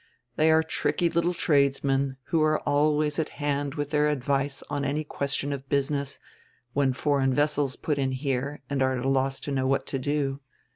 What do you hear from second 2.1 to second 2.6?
who are